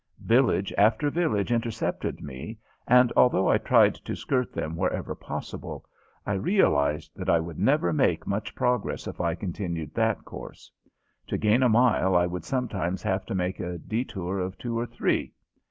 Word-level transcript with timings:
Village 0.25 0.73
after 0.79 1.11
village 1.11 1.51
intercepted 1.51 2.23
me, 2.23 2.57
and, 2.87 3.13
although 3.15 3.47
I 3.47 3.59
tried 3.59 3.93
to 3.93 4.15
skirt 4.15 4.51
them 4.51 4.75
wherever 4.75 5.13
possible, 5.13 5.85
I 6.25 6.33
realized 6.33 7.11
that 7.15 7.29
I 7.29 7.39
would 7.39 7.59
never 7.59 7.93
make 7.93 8.25
much 8.25 8.55
progress 8.55 9.05
if 9.05 9.21
I 9.21 9.35
continued 9.35 9.93
that 9.93 10.25
course. 10.25 10.71
To 11.27 11.37
gain 11.37 11.61
a 11.61 11.69
mile 11.69 12.15
I 12.15 12.25
would 12.25 12.45
sometimes 12.45 13.03
have 13.03 13.27
to 13.27 13.35
make 13.35 13.59
a 13.59 13.77
detour 13.77 14.39
of 14.39 14.57
two 14.57 14.75
or 14.79 14.87
three. 14.87 15.33